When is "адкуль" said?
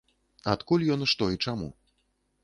0.53-0.85